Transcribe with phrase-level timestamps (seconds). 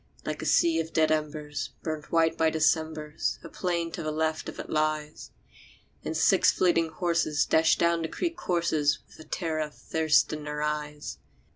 [0.25, 4.49] Like a sea of dead embers, burnt white by Decembers, A plain to the left
[4.49, 5.29] of it lies;
[6.03, 10.43] And six fleeting horses dash down the creek courses With the terror of thirst in
[10.45, 11.19] their eyes.